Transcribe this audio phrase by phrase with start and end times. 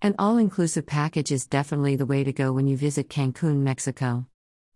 [0.00, 4.26] An all inclusive package is definitely the way to go when you visit Cancun, Mexico.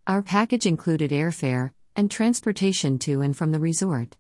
[0.04, 4.16] Our package included airfare and transportation to and from the resort.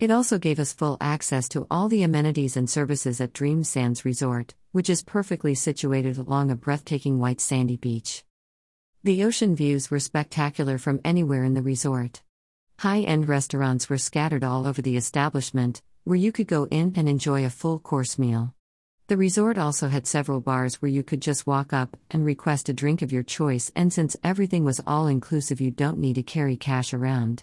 [0.00, 4.06] It also gave us full access to all the amenities and services at Dream Sands
[4.06, 8.24] Resort, which is perfectly situated along a breathtaking white sandy beach.
[9.04, 12.22] The ocean views were spectacular from anywhere in the resort.
[12.78, 17.06] High end restaurants were scattered all over the establishment, where you could go in and
[17.06, 18.54] enjoy a full course meal.
[19.08, 22.74] The resort also had several bars where you could just walk up and request a
[22.74, 26.58] drink of your choice, and since everything was all inclusive, you don't need to carry
[26.58, 27.42] cash around.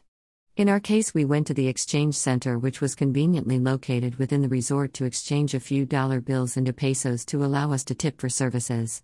[0.56, 4.48] In our case, we went to the exchange center, which was conveniently located within the
[4.48, 8.30] resort, to exchange a few dollar bills into pesos to allow us to tip for
[8.30, 9.02] services.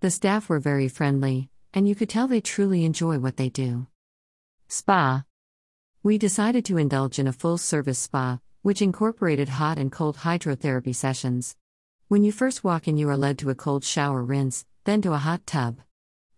[0.00, 3.86] The staff were very friendly, and you could tell they truly enjoy what they do.
[4.66, 5.24] Spa.
[6.02, 10.94] We decided to indulge in a full service spa, which incorporated hot and cold hydrotherapy
[10.94, 11.54] sessions.
[12.08, 15.12] When you first walk in, you are led to a cold shower rinse, then to
[15.12, 15.76] a hot tub.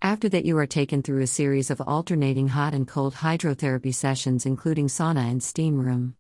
[0.03, 4.45] After that, you are taken through a series of alternating hot and cold hydrotherapy sessions,
[4.45, 6.17] including sauna and steam room.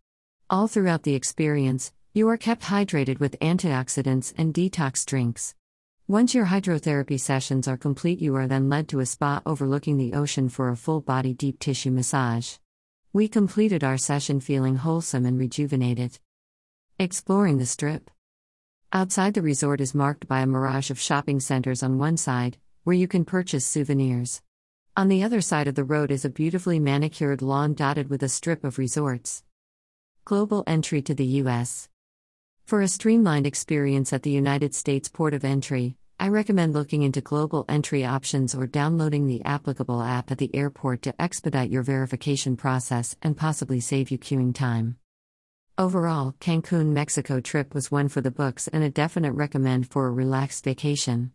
[0.48, 5.57] All throughout the experience, you are kept hydrated with antioxidants and detox drinks.
[6.07, 10.12] Once your hydrotherapy sessions are complete, you are then led to a spa overlooking the
[10.12, 12.59] ocean for a full body deep tissue massage.
[13.12, 16.20] We completed our session feeling wholesome and rejuvenated.
[17.01, 18.12] Exploring the strip.
[18.92, 22.96] Outside the resort is marked by a mirage of shopping centers on one side, where
[22.96, 24.42] you can purchase souvenirs.
[24.96, 28.28] On the other side of the road is a beautifully manicured lawn dotted with a
[28.28, 29.44] strip of resorts.
[30.24, 31.88] Global entry to the U.S.
[32.64, 37.20] For a streamlined experience at the United States port of entry, I recommend looking into
[37.20, 42.56] global entry options or downloading the applicable app at the airport to expedite your verification
[42.56, 44.96] process and possibly save you queuing time.
[45.79, 50.11] Overall, Cancun, Mexico trip was one for the books and a definite recommend for a
[50.11, 51.33] relaxed vacation.